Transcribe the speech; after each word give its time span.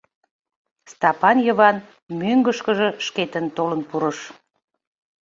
Стапан 0.91 1.37
Йыван 1.45 1.77
мӧҥгышкыжӧ 2.19 2.89
шкетын 3.05 3.45
толын 3.57 3.81
пурыш. 3.89 4.19